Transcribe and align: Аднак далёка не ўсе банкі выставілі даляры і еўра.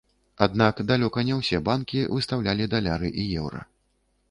Аднак 0.45 0.79
далёка 0.91 1.25
не 1.27 1.35
ўсе 1.41 1.59
банкі 1.69 2.01
выставілі 2.15 2.69
даляры 2.75 3.15
і 3.25 3.29
еўра. 3.45 3.61